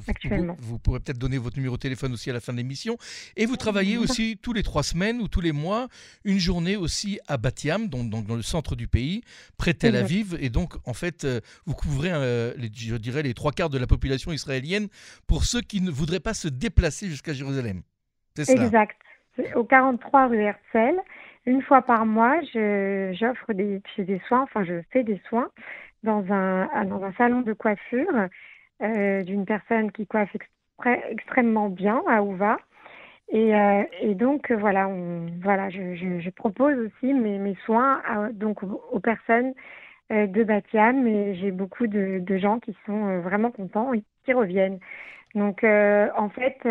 vous, 0.58 0.78
pourrez 0.78 1.00
peut-être 1.00 1.18
donner 1.18 1.36
votre 1.36 1.58
numéro 1.58 1.76
de 1.76 1.80
téléphone 1.80 2.14
aussi 2.14 2.30
à 2.30 2.32
la 2.32 2.40
fin 2.40 2.52
de 2.52 2.58
l'émission. 2.58 2.96
Et 3.36 3.44
vous 3.44 3.56
travaillez 3.56 3.98
aussi 3.98 4.38
tous 4.42 4.54
les 4.54 4.62
trois 4.62 4.82
semaines 4.82 5.20
ou 5.20 5.28
tous 5.28 5.42
les 5.42 5.52
mois, 5.52 5.88
une 6.24 6.38
journée 6.38 6.76
aussi 6.76 7.20
à 7.28 7.36
Batiam, 7.36 7.88
donc, 7.88 8.08
dans 8.08 8.34
le 8.34 8.42
centre 8.42 8.74
du 8.74 8.88
pays, 8.88 9.22
près 9.58 9.74
de 9.74 9.78
Tel 9.78 9.96
Aviv. 9.96 10.36
Et 10.40 10.48
donc, 10.48 10.74
en 10.86 10.94
fait, 10.94 11.24
euh, 11.24 11.40
vous 11.66 11.74
couvrez, 11.74 12.10
euh, 12.10 12.54
les, 12.56 12.70
je 12.74 12.96
dirais, 12.96 13.22
les 13.22 13.34
trois 13.34 13.52
quarts 13.52 13.68
de 13.68 13.78
la 13.78 13.86
population 13.86 14.32
israélienne 14.32 14.88
pour 15.26 15.44
ceux 15.44 15.60
qui 15.60 15.82
ne 15.82 15.90
voudraient 15.90 16.20
pas 16.20 16.34
se 16.34 16.48
déplacer 16.48 17.08
jusqu'à 17.08 17.34
Jérusalem. 17.34 17.82
C'est 18.34 18.44
ça 18.44 18.54
Exact. 18.54 18.96
Au 19.54 19.62
43 19.62 20.28
rue 20.28 20.40
Herzl. 20.40 20.98
Une 21.48 21.62
fois 21.62 21.80
par 21.80 22.04
mois, 22.04 22.42
j'offre 22.52 23.54
des, 23.54 23.80
des 23.96 24.18
soins, 24.28 24.42
enfin, 24.42 24.64
je 24.64 24.82
fais 24.90 25.02
des 25.02 25.18
soins 25.30 25.48
dans 26.02 26.22
un, 26.30 26.84
dans 26.84 27.02
un 27.02 27.12
salon 27.14 27.40
de 27.40 27.54
coiffure 27.54 28.28
euh, 28.82 29.22
d'une 29.22 29.46
personne 29.46 29.90
qui 29.90 30.06
coiffe 30.06 30.36
extrêmement 31.08 31.70
bien 31.70 32.02
à 32.06 32.22
Ouva. 32.22 32.58
Et, 33.30 33.54
euh, 33.54 33.82
donc 34.12 34.52
voilà, 34.52 34.88
on, 34.88 35.28
voilà, 35.42 35.70
je, 35.70 36.28
propose 36.32 36.76
aussi 36.76 37.14
mes, 37.14 37.54
soins 37.64 38.02
donc 38.32 38.62
aux, 38.62 39.00
personnes 39.00 39.54
euh, 40.12 40.26
de 40.26 40.44
Batiam 40.44 41.06
et 41.06 41.34
j'ai 41.36 41.50
beaucoup 41.50 41.86
de, 41.86 42.18
de, 42.18 42.36
gens 42.36 42.60
qui 42.60 42.76
sont 42.84 43.20
vraiment 43.20 43.50
contents 43.50 43.94
et 43.94 44.02
qui 44.26 44.34
reviennent. 44.34 44.80
Donc 45.34 45.64
en 45.64 46.28
fait, 46.28 46.68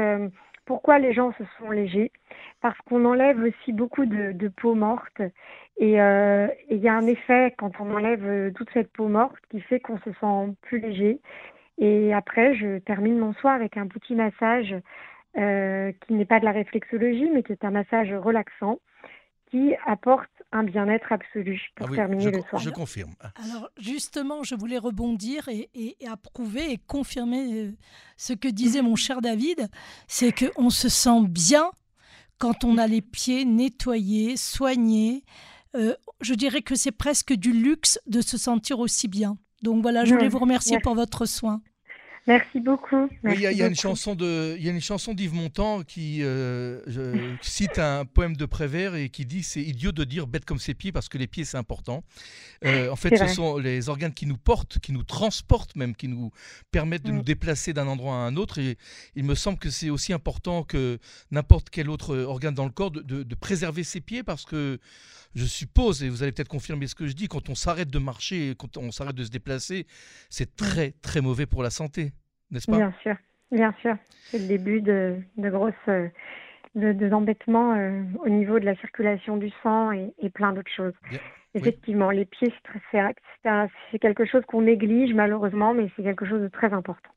pourquoi 0.65 1.00
les 1.00 1.13
gens 1.13 1.34
se 1.34 1.43
sont 1.57 1.72
légers? 1.72 2.12
Parce 2.61 2.77
qu'on 2.89 3.05
enlève 3.05 3.41
aussi 3.43 3.71
beaucoup 3.71 4.05
de, 4.05 4.31
de 4.31 4.47
peau 4.47 4.73
morte 4.73 5.21
et 5.77 5.91
il 5.91 6.77
y 6.79 6.87
a 6.87 6.95
un 6.95 7.05
effet 7.05 7.53
quand 7.57 7.71
on 7.79 7.93
enlève 7.93 8.51
toute 8.53 8.69
cette 8.73 8.91
peau 8.91 9.07
morte 9.07 9.35
qui 9.51 9.61
fait 9.61 9.79
qu'on 9.79 9.99
se 9.99 10.11
sent 10.19 10.55
plus 10.63 10.79
léger 10.79 11.21
et 11.77 12.13
après, 12.13 12.55
je 12.55 12.79
termine 12.79 13.17
mon 13.19 13.33
soir 13.33 13.53
avec 13.53 13.77
un 13.77 13.87
petit 13.87 14.15
massage 14.15 14.75
euh, 15.37 15.91
qui 16.05 16.13
n'est 16.13 16.25
pas 16.25 16.39
de 16.39 16.45
la 16.45 16.51
réflexologie, 16.51 17.29
mais 17.33 17.43
qui 17.43 17.51
est 17.51 17.63
un 17.63 17.71
massage 17.71 18.11
relaxant 18.13 18.79
qui 19.49 19.73
apporte 19.85 20.29
un 20.51 20.63
bien-être 20.63 21.13
absolu 21.13 21.69
pour 21.75 21.87
ah 21.89 21.95
terminer 21.95 22.31
le 22.31 22.41
soir. 22.41 22.61
Je 22.61 22.69
confirme. 22.69 23.13
Alors 23.35 23.69
justement, 23.77 24.43
je 24.43 24.55
voulais 24.55 24.77
rebondir 24.77 25.47
et, 25.47 25.95
approuver 26.05 26.73
et 26.73 26.77
confirmer 26.77 27.53
euh, 27.53 27.71
ce 28.17 28.33
que 28.33 28.49
disait 28.49 28.81
mon 28.81 28.97
cher 28.97 29.21
David, 29.21 29.69
c'est 30.07 30.33
qu'on 30.33 30.69
se 30.69 30.89
sent 30.89 31.27
bien 31.29 31.71
quand 32.38 32.63
on 32.63 32.77
a 32.77 32.88
les 32.88 33.01
pieds 33.01 33.46
nettoyés, 33.46 34.38
soignés. 34.38 35.24
Euh, 35.75 35.96
je 36.22 36.34
dirais 36.34 36.62
que 36.62 36.75
c'est 36.75 36.91
presque 36.91 37.34
du 37.34 37.51
luxe 37.51 38.00
de 38.08 38.22
se 38.22 38.38
sentir 38.38 38.79
aussi 38.79 39.08
bien. 39.08 39.38
Donc 39.63 39.82
voilà, 39.82 40.06
je 40.06 40.13
voulais 40.13 40.29
vous 40.29 40.39
remercier 40.39 40.79
pour 40.79 40.96
votre 40.96 41.25
soin. 41.25 41.62
Merci 42.27 42.60
beaucoup. 42.60 43.10
il 43.24 43.39
y, 43.39 43.46
a 43.46 43.67
une 43.67 43.75
chanson 43.75 44.13
de, 44.13 44.57
il 44.57 44.65
y 44.65 44.67
a 44.67 44.72
une 44.74 44.81
chanson 44.81 45.13
d'Yves 45.13 45.34
Montand 45.34 45.84
qui 45.84 46.19
euh, 46.24 46.81
cite 47.41 47.79
un 47.79 48.03
poème 48.03 48.36
de 48.36 48.46
Prévert 48.46 48.96
et 48.96 49.07
qui 49.07 49.25
dit 49.25 49.43
c'est 49.43 49.62
idiot 49.62 49.93
de 49.93 50.03
dire 50.03 50.27
bête 50.27 50.43
comme 50.43 50.60
ses 50.60 50.74
pieds 50.74 50.91
parce 50.91 51.07
que 51.07 51.17
les 51.17 51.27
pieds 51.27 51.46
c'est 51.46 51.55
important. 51.55 52.03
Euh, 52.65 52.89
en 52.89 52.98
fait, 52.98 53.15
ce 53.15 53.27
sont 53.27 53.57
les 53.57 53.88
organes 53.88 54.13
qui 54.13 54.25
nous 54.25 54.38
portent, 54.38 54.77
qui 54.79 54.91
nous 54.91 55.03
transportent 55.03 55.77
même, 55.77 55.96
qui 55.96 56.10
nous 56.10 56.31
permettent 56.69 57.05
de 57.05 57.12
nous 57.12 57.24
déplacer 57.24 57.72
d'un 57.72 57.88
endroit 57.88 58.15
à 58.15 58.19
un 58.19 58.36
autre. 58.36 58.57
Et 58.60 58.77
il 59.15 59.24
me 59.24 59.34
semble 59.34 59.57
que 59.57 59.69
c'est 59.69 59.89
aussi 59.89 60.12
important 60.12 60.63
que 60.63 61.00
n'importe 61.31 61.69
quel 61.69 61.89
autre 61.89 62.17
organe 62.17 62.53
dans 62.53 62.65
le 62.65 62.72
corps 62.72 62.91
de, 62.91 63.24
de 63.24 63.36
préserver 63.36 63.86
ses 63.86 64.01
pieds 64.01 64.24
parce 64.24 64.43
que 64.43 64.79
je 65.38 65.46
suppose, 65.46 66.03
et 66.03 66.10
vous 66.10 66.24
allez 66.24 66.31
peut-être 66.31 66.48
confirmer 66.50 66.88
ce 66.88 66.96
que 66.96 67.07
je 67.07 67.13
dis, 67.13 67.27
quand 67.27 67.50
on 67.50 67.55
s'arrête 67.55 67.89
de 67.89 68.00
marcher, 68.00 68.55
quand 68.57 68.77
on 68.77 68.91
s'arrête 68.91 69.15
de 69.15 69.24
se 69.24 69.29
déplacer, 69.29 69.86
c'est 70.29 70.55
très 70.55 70.96
très 71.01 71.22
mauvais 71.22 71.46
pour 71.46 71.63
la 71.63 71.69
santé, 71.69 72.12
n'est-ce 72.51 72.69
pas 72.69 72.77
Bien 72.77 72.93
sûr, 73.01 73.15
bien 73.51 73.73
sûr. 73.81 73.95
C'est 74.25 74.39
le 74.39 74.47
début 74.47 74.81
de, 74.81 75.17
de 75.37 75.49
grosses 75.49 75.73
euh, 75.87 76.09
de, 76.75 77.13
embêtements 77.13 77.73
euh, 77.73 78.03
au 78.23 78.29
niveau 78.29 78.59
de 78.59 78.65
la 78.65 78.75
circulation 78.75 79.37
du 79.37 79.51
sang 79.63 79.91
et, 79.91 80.29
plein 80.29 80.53
d'autres 80.53 80.71
choses. 80.71 80.93
Effectivement, 81.53 82.11
les 82.11 82.25
pieds, 82.25 82.53
c'est 82.83 83.99
quelque 83.99 84.25
chose 84.25 84.43
qu'on 84.47 84.61
néglige 84.61 85.13
malheureusement, 85.13 85.73
mais 85.73 85.89
c'est 85.95 86.03
quelque 86.03 86.25
chose 86.25 86.41
de 86.41 86.49
très 86.49 86.71
important. 86.71 87.09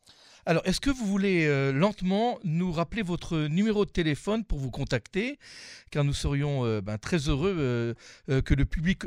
Alors, 0.47 0.63
est-ce 0.65 0.81
que 0.81 0.91
vous 0.91 1.05
voulez 1.05 1.47
euh, 1.47 1.73
lentement 1.73 2.39
nous 2.45 2.73
rappeler 2.73 3.03
votre 3.03 3.49
numéro 3.49 3.85
de 3.85 3.91
téléphone 3.91 4.45
pour 4.45 4.59
vous 4.59 4.71
contacter? 4.71 5.39
Car 5.91 6.05
nous 6.05 6.13
serions 6.13 6.65
euh, 6.65 6.81
ben, 6.81 6.99
très 6.99 7.29
heureux 7.29 7.55
euh, 7.59 8.43
que 8.43 8.55
le 8.55 8.65
public 8.65 9.03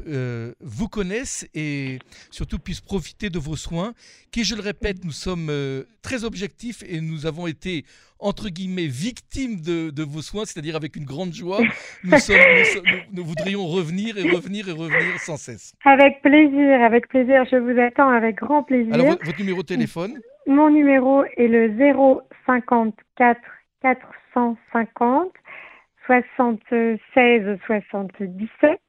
vous 0.60 0.88
connaisse 0.88 1.48
et 1.54 2.00
surtout 2.30 2.60
puisse 2.60 2.82
profiter 2.82 3.30
de 3.30 3.40
vos 3.40 3.56
soins, 3.56 3.94
qui, 4.32 4.44
je 4.44 4.56
le 4.56 4.62
répète, 4.62 5.04
nous 5.04 5.12
sommes 5.12 5.52
très 6.02 6.24
objectifs 6.24 6.84
et 6.88 7.02
nous 7.02 7.26
avons 7.26 7.48
été 7.48 7.86
entre 8.24 8.48
guillemets, 8.48 8.88
victimes 8.88 9.60
de, 9.62 10.04
vos 10.04 10.22
soins, 10.22 10.46
c'est-à-dire 10.46 10.76
avec 10.76 10.96
une 10.96 11.04
grande 11.04 11.34
joie. 11.34 11.60
Nous, 12.04 12.12
nous, 13.12 13.26
voudrions 13.26 13.68
revenir 13.68 14.18
et 14.18 14.30
revenir 14.30 14.70
et 14.70 14.72
revenir 14.72 15.20
sans 15.20 15.38
cesse. 15.38 15.74
Avec 15.84 16.22
plaisir, 16.22 16.82
avec 16.82 17.10
plaisir. 17.10 17.44
Je 17.52 17.58
vous 17.58 17.78
attends 17.80 18.10
avec 18.10 18.38
grand 18.38 18.64
plaisir. 18.64 18.94
Alors, 18.94 19.08
votre, 19.08 19.40
numéro 19.40 19.62
de 19.62 19.68
téléphone? 19.68 20.20
Mon 20.48 20.70
numéro 20.70 21.24
est 21.38 21.48
le 21.48 21.70
054 22.46 23.40
450 23.82 25.30
76 26.06 27.58
77. 27.68 28.80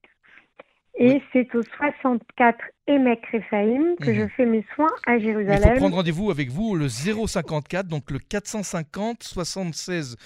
Et 0.97 1.21
c'est 1.33 1.53
au 1.57 1.63
64 1.63 2.57
Emek 2.87 3.21
Rephaim 3.33 3.97
que 4.01 4.11
Mhm. 4.11 4.15
je 4.15 4.29
fais 4.37 4.47
mes 4.47 4.65
soins 4.77 4.87
à 5.07 5.17
Il 5.17 5.23
faut 5.23 5.27
Jérusalem. 5.27 5.77
prendre 5.79 5.97
rendez-vous 5.97 6.31
avec 6.31 6.51
vous 6.51 6.77
le 6.77 6.89
054, 6.89 7.89
donc 7.89 8.11
le 8.13 8.21
450 8.21 9.23
76 9.25 10.17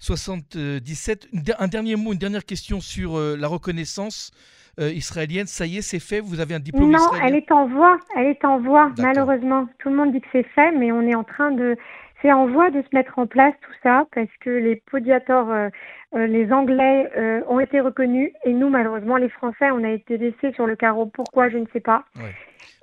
77. 0.00 1.28
Une 1.32 1.42
der- 1.42 1.60
Un 1.62 1.68
dernier 1.68 1.94
mot, 1.94 2.12
une 2.12 2.18
dernière 2.18 2.44
question 2.44 2.80
sur 2.80 3.16
euh, 3.16 3.36
la 3.36 3.46
reconnaissance 3.46 4.32
euh, 4.80 4.90
israélienne. 4.90 5.46
Ça 5.46 5.66
y 5.66 5.78
est, 5.78 5.82
c'est 5.82 6.00
fait. 6.00 6.20
Vous 6.20 6.40
avez 6.40 6.54
un 6.54 6.60
diplôme 6.60 6.90
Non, 6.90 6.98
israélien. 6.98 7.26
elle 7.26 7.34
est 7.36 7.52
en 7.52 7.66
voie. 7.66 7.98
Elle 8.16 8.26
est 8.26 8.44
en 8.44 8.58
voie, 8.58 8.90
malheureusement. 8.98 9.66
Tout 9.78 9.90
le 9.90 9.96
monde 9.96 10.12
dit 10.12 10.20
que 10.20 10.28
c'est 10.32 10.46
fait, 10.54 10.72
mais 10.72 10.92
on 10.92 11.02
est 11.02 11.14
en 11.14 11.24
train 11.24 11.50
de. 11.50 11.76
C'est 12.22 12.32
en 12.32 12.46
voie 12.46 12.70
de 12.70 12.80
se 12.80 12.88
mettre 12.94 13.18
en 13.18 13.26
place 13.26 13.54
tout 13.60 13.72
ça 13.82 14.06
parce 14.14 14.30
que 14.40 14.50
les 14.50 14.76
podiators, 14.90 15.50
euh, 15.50 15.68
euh, 16.14 16.26
les 16.26 16.50
Anglais 16.50 17.10
ont 17.48 17.60
été 17.60 17.80
reconnus 17.80 18.30
et 18.44 18.52
nous, 18.52 18.70
malheureusement, 18.70 19.16
les 19.16 19.28
Français, 19.28 19.70
on 19.70 19.84
a 19.84 19.90
été 19.90 20.16
laissés 20.16 20.52
sur 20.54 20.66
le 20.66 20.76
carreau. 20.76 21.06
Pourquoi 21.06 21.50
Je 21.50 21.58
ne 21.58 21.66
sais 21.72 21.80
pas. 21.80 22.04
Ouais. 22.16 22.32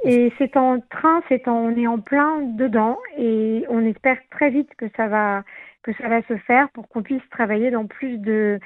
Et 0.05 0.33
c'est 0.38 0.57
en 0.57 0.79
train, 0.81 1.21
c'est 1.29 1.47
en, 1.47 1.55
on 1.55 1.75
est 1.77 1.88
en 1.88 2.00
plein 2.00 2.41
dedans 2.41 2.97
et 3.17 3.65
on 3.69 3.85
espère 3.85 4.17
très 4.31 4.50
vite 4.50 4.69
que 4.77 4.85
ça 4.97 5.07
va 5.07 5.43
que 5.83 5.91
ça 5.93 6.07
va 6.07 6.21
se 6.23 6.38
faire 6.38 6.69
pour 6.69 6.88
qu'on 6.88 7.03
puisse 7.03 7.21
travailler 7.29 7.69
dans 7.69 7.85
plus 7.85 8.17
de 8.17 8.59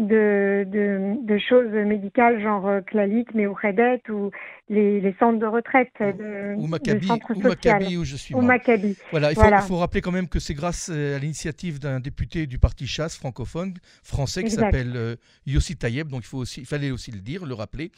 de, 0.00 0.64
de, 0.66 1.26
de 1.26 1.38
choses 1.38 1.70
médicales 1.86 2.40
genre 2.42 2.66
euh, 2.66 2.80
Clalit, 2.80 3.26
mais 3.34 3.46
ou 3.46 3.54
Redet 3.54 4.02
ou 4.08 4.30
les, 4.68 5.00
les 5.00 5.14
centres 5.18 5.38
de 5.38 5.46
retraite 5.46 5.90
de, 6.00 6.54
Ou 6.56 6.64
de 6.64 6.68
Maccabi, 6.68 7.06
centres 7.06 7.32
ou 7.36 7.40
Maccabi, 7.40 7.96
où 7.96 8.04
je 8.04 8.16
suis 8.16 8.34
ou. 8.34 8.40
Maccabi. 8.40 8.96
Voilà, 9.10 9.30
il 9.32 9.34
faut, 9.34 9.40
Voilà. 9.42 9.60
il 9.62 9.66
faut 9.68 9.76
rappeler 9.76 10.00
quand 10.00 10.12
même 10.12 10.28
que 10.28 10.38
c'est 10.38 10.54
grâce 10.54 10.90
euh, 10.92 11.16
à 11.16 11.18
l'initiative 11.18 11.78
d'un 11.78 12.00
député 12.00 12.46
du 12.46 12.58
parti 12.58 12.86
chasse 12.86 13.16
francophone 13.16 13.74
français 14.02 14.42
qui 14.44 14.50
s'appelle 14.50 14.92
euh, 14.96 15.16
Yossi 15.46 15.76
Tayeb, 15.76 16.08
donc 16.08 16.22
il, 16.24 16.28
faut 16.28 16.38
aussi, 16.38 16.60
il 16.60 16.66
fallait 16.66 16.90
aussi 16.90 17.10
le 17.10 17.20
dire, 17.20 17.44
le 17.44 17.54
rappeler. 17.54 17.90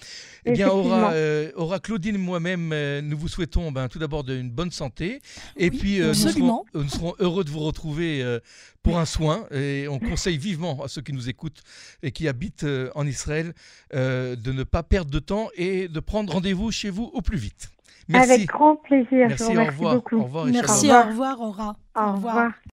Eh 0.45 0.53
bien. 0.53 0.69
Aura, 0.69 1.13
euh, 1.13 1.51
Aura 1.57 1.79
Claudine 1.79 2.15
et 2.15 2.19
moi-même, 2.19 2.71
euh, 2.73 3.01
nous 3.03 3.17
vous 3.17 3.29
souhaitons 3.29 3.71
ben, 3.71 3.89
tout 3.89 3.99
d'abord 3.99 4.29
une 4.29 4.51
bonne 4.51 4.71
santé 4.71 5.21
et 5.57 5.71
Oui, 5.71 5.79
puis 5.79 6.01
euh, 6.01 6.09
nous, 6.09 6.15
serons, 6.15 6.29
absolument. 6.29 6.65
nous 6.75 6.89
serons 6.89 7.15
heureux 7.19 7.45
de 7.45 7.51
vous 7.51 7.61
retrouver 7.61 8.23
euh, 8.23 8.41
pour 8.83 8.99
un 8.99 9.05
soin 9.05 9.47
et 9.53 9.87
on 9.89 9.99
conseille 9.99 10.39
vivement 10.39 10.83
à 10.83 10.89
ceux 10.89 11.03
qui 11.03 11.13
nous 11.13 11.29
écoutent 11.29 11.63
et 12.03 12.11
qui 12.13 12.29
habitent 12.29 12.65
euh, 12.65 12.91
en 12.95 13.07
Israël 13.07 13.53
euh, 13.95 14.37
de 14.37 14.53
ne 14.53 14.63
pas 14.65 14.83
perdre 14.83 15.11
de 15.11 15.19
temps 15.19 15.49
et 15.55 15.89
de 15.89 16.01
prendre 16.01 16.33
rendez-vous 16.33 16.71
chez 16.71 16.91
vous 16.91 17.11
au 17.13 17.23
plus 17.23 17.39
vite. 17.39 17.71
Merci. 18.09 18.33
Avec 18.33 18.47
grand 18.47 18.77
plaisir. 18.77 19.29
Merci, 19.29 19.37
je 19.39 19.45
vous 19.45 19.49
au 19.49 19.51
remercie 19.51 19.77
revoir. 19.77 19.95
beaucoup. 19.95 20.17
Au 20.17 20.25
revoir 20.25 20.49
et 20.49 20.53
Merci, 20.53 20.91
au 20.91 21.03
revoir, 21.03 21.41
Aura. 21.41 21.77
Au 21.97 22.13
revoir. 22.13 22.53